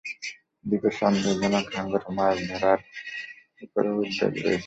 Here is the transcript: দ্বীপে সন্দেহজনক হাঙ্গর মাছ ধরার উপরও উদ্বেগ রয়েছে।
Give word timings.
দ্বীপে 0.65 0.89
সন্দেহজনক 0.99 1.65
হাঙ্গর 1.75 2.03
মাছ 2.17 2.35
ধরার 2.51 2.79
উপরও 3.63 3.91
উদ্বেগ 4.01 4.33
রয়েছে। 4.35 4.59